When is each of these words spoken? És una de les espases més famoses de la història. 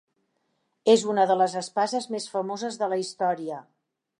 És 0.93 1.03
una 1.13 1.27
de 1.31 1.35
les 1.41 1.55
espases 1.61 2.09
més 2.15 2.27
famoses 2.37 2.81
de 2.85 2.89
la 2.95 2.99
història. 3.05 3.61